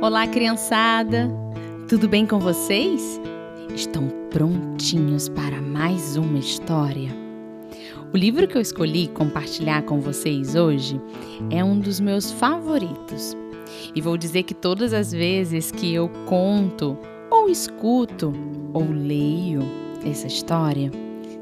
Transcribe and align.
Olá, 0.00 0.28
criançada! 0.28 1.28
Tudo 1.88 2.08
bem 2.08 2.24
com 2.24 2.38
vocês? 2.38 3.20
Estão 3.74 4.08
prontinhos 4.30 5.28
para 5.28 5.60
mais 5.60 6.16
uma 6.16 6.38
história? 6.38 7.10
O 8.14 8.16
livro 8.16 8.46
que 8.46 8.56
eu 8.56 8.60
escolhi 8.60 9.08
compartilhar 9.08 9.82
com 9.82 9.98
vocês 9.98 10.54
hoje 10.54 11.00
é 11.50 11.64
um 11.64 11.80
dos 11.80 11.98
meus 11.98 12.30
favoritos. 12.30 13.36
E 13.92 14.00
vou 14.00 14.16
dizer 14.16 14.44
que 14.44 14.54
todas 14.54 14.92
as 14.92 15.10
vezes 15.10 15.72
que 15.72 15.92
eu 15.92 16.08
conto, 16.26 16.96
ou 17.28 17.48
escuto, 17.48 18.32
ou 18.72 18.88
leio 18.88 19.62
essa 20.06 20.28
história, 20.28 20.92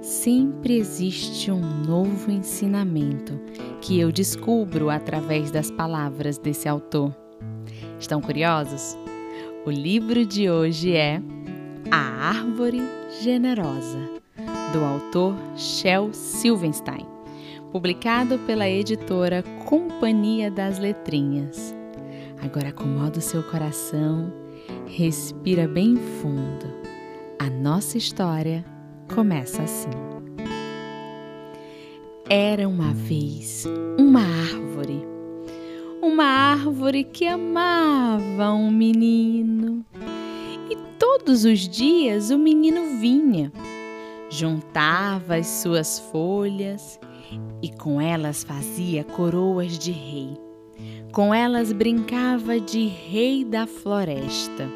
sempre 0.00 0.78
existe 0.78 1.50
um 1.50 1.60
novo 1.60 2.30
ensinamento 2.30 3.38
que 3.82 4.00
eu 4.00 4.10
descubro 4.10 4.88
através 4.88 5.50
das 5.50 5.70
palavras 5.70 6.38
desse 6.38 6.66
autor. 6.66 7.25
Estão 7.98 8.20
curiosos? 8.20 8.96
O 9.64 9.70
livro 9.70 10.26
de 10.26 10.50
hoje 10.50 10.94
é 10.94 11.20
A 11.90 12.28
Árvore 12.28 12.82
Generosa, 13.22 13.98
do 14.72 14.84
autor 14.84 15.34
Shel 15.56 16.12
Silverstein, 16.12 17.06
publicado 17.72 18.38
pela 18.40 18.68
editora 18.68 19.42
Companhia 19.64 20.50
das 20.50 20.78
Letrinhas. 20.78 21.74
Agora 22.42 22.68
acomoda 22.68 23.18
o 23.18 23.22
seu 23.22 23.42
coração, 23.42 24.30
respira 24.86 25.66
bem 25.66 25.96
fundo. 25.96 26.66
A 27.38 27.48
nossa 27.48 27.96
história 27.96 28.62
começa 29.12 29.62
assim. 29.62 29.90
Era 32.28 32.68
uma 32.68 32.92
vez 32.92 33.64
uma 33.98 34.20
árvore, 34.20 35.15
uma 36.06 36.24
árvore 36.24 37.02
que 37.02 37.26
amava 37.26 38.52
um 38.52 38.70
menino. 38.70 39.84
E 40.70 40.76
todos 40.98 41.44
os 41.44 41.68
dias 41.68 42.30
o 42.30 42.38
menino 42.38 42.98
vinha, 43.00 43.52
juntava 44.30 45.34
as 45.34 45.46
suas 45.48 45.98
folhas 45.98 47.00
e 47.60 47.70
com 47.70 48.00
elas 48.00 48.44
fazia 48.44 49.02
coroas 49.02 49.76
de 49.78 49.90
rei. 49.90 50.38
Com 51.12 51.34
elas 51.34 51.72
brincava 51.72 52.60
de 52.60 52.86
rei 52.86 53.44
da 53.44 53.66
floresta. 53.66 54.68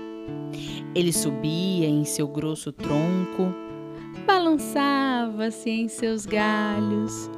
Ele 0.94 1.12
subia 1.12 1.88
em 1.88 2.04
seu 2.04 2.26
grosso 2.26 2.72
tronco, 2.72 3.54
balançava-se 4.26 5.70
em 5.70 5.86
seus 5.86 6.26
galhos, 6.26 7.30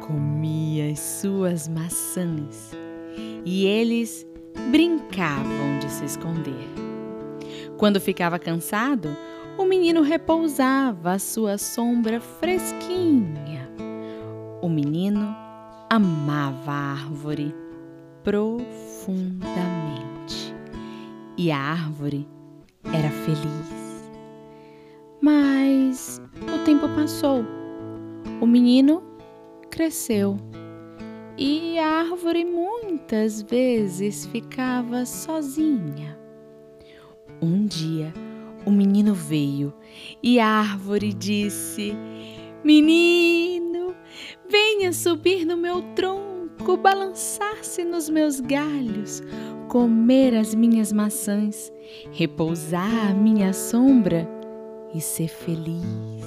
comia 0.00 0.90
as 0.90 0.98
suas 1.00 1.68
maçãs 1.68 2.83
e 3.44 3.66
eles 3.66 4.26
brincavam 4.70 5.78
de 5.80 5.90
se 5.90 6.04
esconder. 6.04 6.68
Quando 7.76 8.00
ficava 8.00 8.38
cansado, 8.38 9.16
o 9.58 9.64
menino 9.64 10.02
repousava 10.02 11.12
à 11.12 11.18
sua 11.18 11.58
sombra 11.58 12.20
fresquinha. 12.20 13.68
O 14.62 14.68
menino 14.68 15.34
amava 15.90 16.72
a 16.72 16.92
árvore 16.92 17.54
profundamente 18.22 19.44
e 21.36 21.50
a 21.50 21.58
árvore 21.58 22.26
era 22.92 23.10
feliz. 23.10 24.10
Mas 25.20 26.20
o 26.42 26.64
tempo 26.64 26.88
passou. 26.90 27.44
O 28.40 28.46
menino 28.46 29.02
cresceu 29.70 30.38
e 31.36 31.78
a 31.78 32.00
árvore 32.00 32.44
muitas 32.44 33.42
vezes 33.42 34.26
ficava 34.26 35.04
sozinha. 35.04 36.18
Um 37.42 37.66
dia, 37.66 38.12
o 38.64 38.70
menino 38.70 39.14
veio 39.14 39.74
e 40.22 40.38
a 40.38 40.46
árvore 40.46 41.12
disse: 41.12 41.92
Menino, 42.62 43.94
venha 44.48 44.92
subir 44.92 45.44
no 45.44 45.56
meu 45.56 45.82
tronco, 45.94 46.76
balançar-se 46.76 47.84
nos 47.84 48.08
meus 48.08 48.40
galhos, 48.40 49.22
comer 49.68 50.34
as 50.34 50.54
minhas 50.54 50.92
maçãs, 50.92 51.72
repousar 52.12 53.10
à 53.10 53.12
minha 53.12 53.52
sombra 53.52 54.28
e 54.94 55.00
ser 55.00 55.28
feliz. 55.28 56.24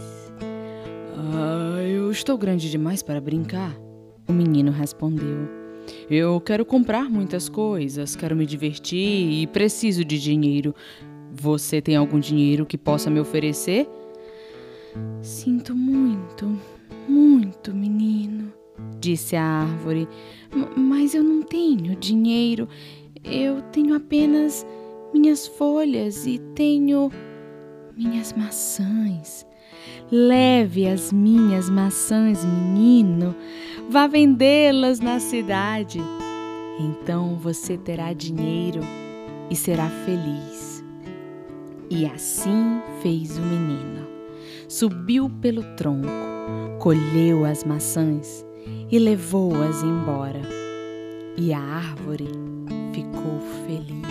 Ah, 1.16 1.82
eu 1.82 2.12
estou 2.12 2.38
grande 2.38 2.70
demais 2.70 3.02
para 3.02 3.22
brincar, 3.22 3.76
o 4.28 4.34
menino 4.34 4.72
respondeu. 4.72 5.48
Eu 6.10 6.42
quero 6.42 6.66
comprar 6.66 7.10
muitas 7.10 7.48
coisas, 7.48 8.16
quero 8.16 8.36
me 8.36 8.46
divertir 8.46 9.42
e 9.42 9.48
preciso 9.48 10.04
de 10.04 10.20
dinheiro. 10.20 10.76
Você 11.32 11.82
tem 11.82 11.96
algum 11.96 12.20
dinheiro 12.20 12.66
que 12.66 12.78
possa 12.78 13.10
me 13.10 13.20
oferecer? 13.20 13.88
Sinto 15.22 15.76
muito, 15.76 16.60
muito, 17.08 17.74
menino, 17.74 18.52
disse 19.00 19.36
a 19.36 19.44
árvore, 19.44 20.08
mas 20.76 21.14
eu 21.14 21.24
não 21.24 21.44
tenho 21.44 21.96
dinheiro. 21.96 22.68
Eu 23.24 23.62
tenho 23.72 23.96
apenas 23.96 24.66
minhas 25.14 25.48
folhas 25.48 26.26
e 26.26 26.40
tenho 26.56 27.12
minhas 27.96 28.34
maçãs. 28.34 29.46
Leve 30.12 30.88
as 30.88 31.12
minhas 31.12 31.70
maçãs, 31.70 32.46
menino, 32.46 33.36
vá 33.90 34.08
vendê-las 34.08 35.00
na 35.00 35.20
cidade. 35.20 36.00
Então 36.80 37.36
você 37.36 37.78
terá 37.78 38.14
dinheiro 38.14 38.82
e 39.50 39.56
será 39.56 39.90
feliz. 40.06 40.84
E 41.90 42.06
assim 42.06 42.82
fez 43.02 43.38
o 43.38 43.42
menino. 43.42 44.08
Subiu 44.68 45.30
pelo 45.42 45.64
tronco, 45.76 46.08
colheu 46.80 47.46
as 47.46 47.64
maçãs 47.64 48.46
e 48.92 49.00
levou-as 49.00 49.84
embora. 49.84 50.42
E 51.38 51.54
a 51.54 51.60
árvore 51.60 52.28
ficou 52.94 53.40
feliz. 53.66 54.08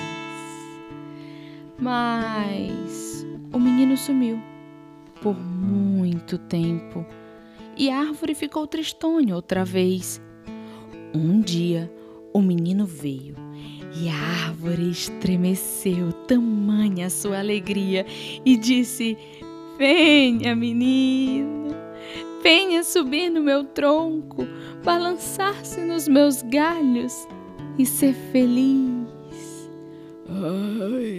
Mas 1.79 3.27
o 3.53 3.59
menino 3.59 3.97
sumiu 3.97 4.39
por 5.27 5.37
muito 5.41 6.39
tempo 6.39 7.05
e 7.77 7.91
a 7.91 7.99
árvore 7.99 8.33
ficou 8.33 8.65
tristonha 8.65 9.35
outra 9.35 9.65
vez. 9.65 10.23
Um 11.13 11.41
dia 11.41 11.93
o 12.33 12.41
menino 12.41 12.87
veio 12.87 13.35
e 14.01 14.09
a 14.09 14.47
árvore 14.47 14.89
estremeceu, 14.89 16.13
tamanha 16.29 17.11
sua 17.11 17.41
alegria, 17.41 18.07
e 18.45 18.57
disse: 18.57 19.19
Venha, 19.77 20.55
menino, 20.55 21.75
venha 22.41 22.85
subir 22.85 23.29
no 23.29 23.43
meu 23.43 23.65
tronco, 23.65 24.47
balançar-se 24.85 25.81
nos 25.81 26.07
meus 26.07 26.41
galhos 26.43 27.27
e 27.77 27.85
ser 27.85 28.15
feliz. 28.31 28.87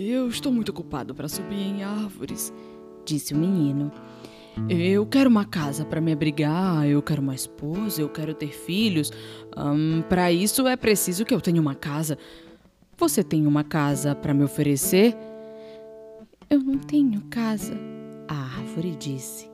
Eu 0.09 0.29
estou 0.29 0.50
muito 0.50 0.69
ocupado 0.69 1.13
para 1.13 1.28
subir 1.28 1.59
em 1.59 1.84
árvores, 1.84 2.53
disse 3.07 3.34
o 3.34 3.38
menino. 3.38 3.91
Eu 4.68 5.06
quero 5.06 5.29
uma 5.29 5.45
casa 5.45 5.85
para 5.85 6.01
me 6.01 6.12
abrigar, 6.12 6.88
eu 6.88 7.01
quero 7.01 7.22
uma 7.22 7.35
esposa, 7.35 8.01
eu 8.01 8.09
quero 8.09 8.34
ter 8.34 8.51
filhos. 8.51 9.12
Para 10.09 10.31
isso 10.31 10.68
é 10.68 10.75
preciso 10.75 11.23
que 11.23 11.34
eu 11.34 11.40
tenha 11.40 11.62
uma 11.62 11.75
casa. 11.75 12.17
Você 12.97 13.23
tem 13.23 13.46
uma 13.46 13.63
casa 13.63 14.13
para 14.16 14.34
me 14.34 14.44
oferecer? 14.44 15.16
Eu 16.50 16.59
não 16.59 16.78
tenho 16.79 17.22
casa, 17.29 17.78
a 18.28 18.35
árvore 18.35 18.96
disse. 18.96 19.50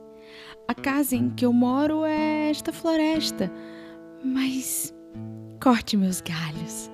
A 0.66 0.74
casa 0.74 1.14
em 1.14 1.28
que 1.28 1.44
eu 1.44 1.52
moro 1.52 2.04
é 2.04 2.50
esta 2.50 2.72
floresta, 2.72 3.52
mas 4.24 4.94
corte 5.62 5.96
meus 5.96 6.22
galhos 6.22 6.90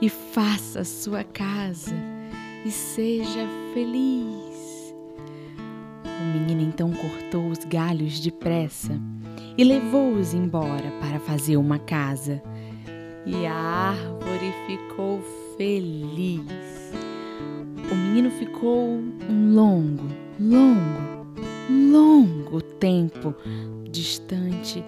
e 0.00 0.08
faça 0.08 0.80
a 0.80 0.84
sua 0.84 1.22
casa 1.22 1.94
e 2.66 2.70
seja 2.72 3.46
feliz. 3.72 4.71
O 6.32 6.34
menino 6.34 6.62
então 6.62 6.90
cortou 6.90 7.48
os 7.48 7.58
galhos 7.66 8.18
depressa 8.18 8.98
e 9.58 9.62
levou-os 9.62 10.32
embora 10.32 10.90
para 10.98 11.20
fazer 11.20 11.58
uma 11.58 11.78
casa. 11.78 12.42
E 13.26 13.44
a 13.44 13.54
árvore 13.54 14.54
ficou 14.66 15.20
feliz. 15.58 16.40
O 17.90 17.94
menino 17.94 18.30
ficou 18.30 18.88
um 19.28 19.54
longo, 19.54 20.08
longo, 20.40 21.26
longo 21.68 22.62
tempo 22.62 23.34
distante 23.90 24.82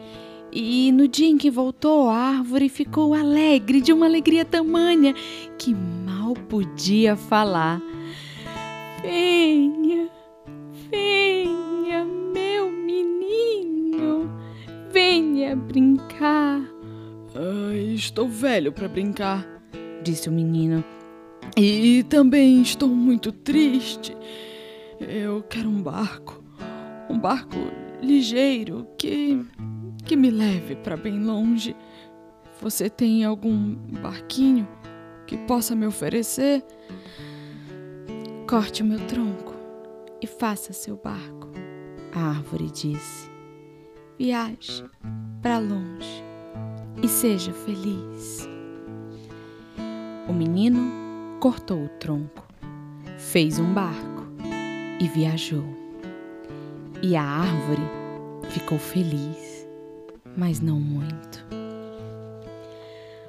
e 0.51 0.91
no 0.93 1.07
dia 1.07 1.29
em 1.29 1.37
que 1.37 1.51
voltou, 1.51 2.09
a 2.09 2.17
árvore 2.17 2.71
ficou 2.71 3.13
alegre, 3.13 3.83
de 3.83 3.93
uma 3.93 4.07
alegria 4.07 4.45
tamanha 4.47 5.13
que 5.59 5.75
mal 5.75 6.33
podia 6.49 7.17
falar. 7.17 7.83
Venha, 9.03 10.04
brincar. 15.67 16.61
Ai, 17.35 17.95
estou 17.95 18.29
velho 18.29 18.73
para 18.73 18.89
brincar, 18.89 19.47
disse 20.03 20.29
o 20.29 20.33
menino. 20.33 20.85
E 21.57 22.05
também 22.05 22.63
estou 22.63 22.89
muito 22.89 23.33
triste. 23.33 24.17
Eu 25.01 25.43
quero 25.43 25.69
um 25.69 25.83
barco. 25.83 26.43
Um 27.11 27.19
barco 27.19 27.57
ligeiro 28.03 28.87
que 28.99 29.45
que 30.05 30.17
me 30.17 30.31
leve 30.31 30.77
para 30.77 30.97
bem 30.97 31.19
longe. 31.25 31.75
Você 32.61 32.89
tem 32.89 33.25
algum 33.25 33.75
barquinho 33.75 34.69
que 35.27 35.37
possa 35.39 35.75
me 35.75 35.87
oferecer? 35.87 36.63
Corte 38.49 38.83
o 38.83 38.87
meu 38.87 39.01
tronco 39.07 39.55
e 40.21 40.27
faça 40.27 40.73
seu 40.73 40.97
barco. 40.97 41.51
A 42.13 42.29
árvore 42.29 42.71
disse: 42.71 43.31
Viaje 44.19 44.85
para 45.45 45.59
longe 45.59 46.25
e 47.03 47.07
seja 47.07 47.53
feliz. 47.53 48.49
O 50.27 50.33
menino 50.33 51.39
cortou 51.39 51.85
o 51.85 51.89
tronco, 52.01 52.49
fez 53.19 53.59
um 53.59 53.75
barco 53.75 54.27
e 54.99 55.07
viajou. 55.07 55.63
E 57.03 57.15
a 57.15 57.23
árvore 57.23 57.83
ficou 58.49 58.79
feliz, 58.79 59.69
mas 60.35 60.61
não 60.61 60.81
muito. 60.81 61.45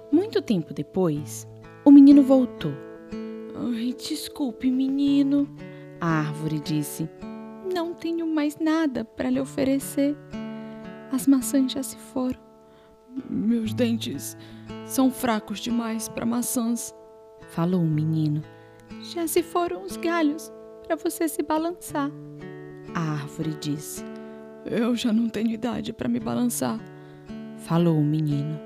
Muito 0.09 0.41
tempo 0.41 0.73
depois, 0.73 1.45
o 1.83 1.91
menino 1.91 2.23
voltou. 2.23 2.71
Ai, 3.73 3.93
desculpe, 3.93 4.71
menino, 4.71 5.49
a 5.99 6.19
árvore 6.19 6.61
disse. 6.61 7.09
Não 7.73 7.93
tenho 7.93 8.25
mais 8.25 8.57
nada 8.57 9.03
para 9.03 9.29
lhe 9.29 9.41
oferecer. 9.41 10.15
As 11.11 11.27
maçãs 11.27 11.71
já 11.71 11.83
se 11.83 11.97
foram. 11.97 12.39
Meus 13.29 13.73
dentes 13.73 14.37
são 14.85 15.09
fracos 15.09 15.59
demais 15.59 16.09
para 16.09 16.25
maçãs, 16.25 16.93
falou 17.49 17.81
o 17.81 17.87
menino. 17.87 18.41
Já 19.01 19.27
se 19.27 19.41
foram 19.41 19.83
os 19.83 19.97
galhos 19.97 20.51
para 20.85 20.95
você 20.95 21.27
se 21.27 21.41
balançar. 21.41 22.11
A 22.93 22.99
árvore 22.99 23.55
disse. 23.59 24.03
Eu 24.65 24.95
já 24.95 25.13
não 25.13 25.29
tenho 25.29 25.51
idade 25.51 25.93
para 25.93 26.09
me 26.09 26.19
balançar, 26.19 26.79
falou 27.57 27.99
o 27.99 28.03
menino. 28.03 28.59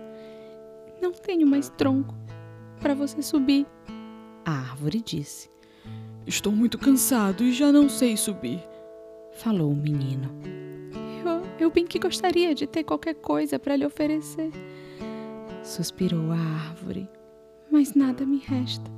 Não 1.02 1.12
tenho 1.12 1.46
mais 1.46 1.70
tronco 1.70 2.16
para 2.80 2.94
você 2.94 3.22
subir. 3.22 3.68
A 4.46 4.52
árvore 4.52 5.02
disse. 5.02 5.50
Estou 6.26 6.54
muito 6.54 6.78
cansado 6.78 7.44
e 7.44 7.52
já 7.52 7.72
não 7.72 7.90
sei 7.90 8.16
subir, 8.16 8.66
falou 9.34 9.72
o 9.72 9.76
menino. 9.76 10.30
Eu, 11.60 11.70
bem 11.70 11.86
que 11.86 12.00
gostaria 12.00 12.56
de 12.56 12.66
ter 12.66 12.86
qualquer 12.86 13.16
coisa 13.16 13.60
para 13.60 13.76
lhe 13.76 13.86
oferecer, 13.86 14.50
suspirou 15.62 16.32
a 16.32 16.38
árvore, 16.38 17.10
mas 17.70 17.94
nada 17.94 18.26
me 18.26 18.38
resta. 18.38 18.90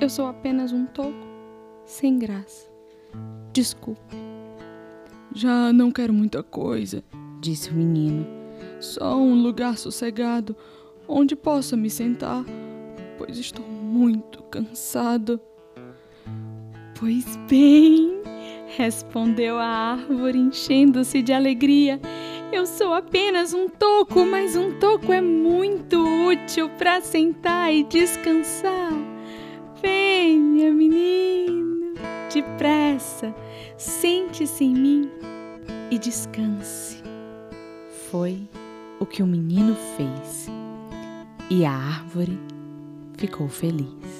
Eu 0.00 0.08
sou 0.08 0.26
apenas 0.26 0.72
um 0.72 0.86
toco, 0.86 1.26
sem 1.84 2.18
graça. 2.18 2.70
Desculpe. 3.52 4.16
Já 5.34 5.72
não 5.74 5.90
quero 5.90 6.12
muita 6.12 6.42
coisa, 6.42 7.04
disse 7.38 7.70
o 7.70 7.74
menino. 7.74 8.26
Só 8.80 9.18
um 9.18 9.42
lugar 9.42 9.76
sossegado 9.76 10.56
onde 11.06 11.36
possa 11.36 11.76
me 11.76 11.90
sentar, 11.90 12.44
pois 13.18 13.36
estou 13.36 13.66
muito 13.66 14.42
cansado. 14.44 15.38
Pois 16.98 17.36
bem, 17.48 18.19
respondeu 18.76 19.58
a 19.58 19.64
árvore, 19.64 20.38
enchendo-se 20.38 21.22
de 21.22 21.32
alegria. 21.32 22.00
Eu 22.52 22.66
sou 22.66 22.92
apenas 22.94 23.54
um 23.54 23.68
toco, 23.68 24.24
mas 24.24 24.56
um 24.56 24.78
toco 24.78 25.12
é 25.12 25.20
muito 25.20 26.02
útil 26.26 26.68
para 26.70 27.00
sentar 27.00 27.72
e 27.72 27.84
descansar. 27.84 28.92
Venha, 29.82 30.72
menino, 30.72 31.94
depressa, 32.32 33.34
sente-se 33.76 34.64
em 34.64 34.74
mim 34.74 35.10
e 35.90 35.98
descanse. 35.98 37.02
Foi 38.10 38.38
o 38.98 39.06
que 39.06 39.22
o 39.22 39.26
menino 39.26 39.76
fez 39.96 40.48
e 41.48 41.64
a 41.64 41.72
árvore 41.72 42.38
ficou 43.16 43.48
feliz. 43.48 44.19